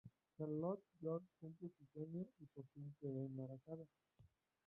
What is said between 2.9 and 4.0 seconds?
queda embarazada.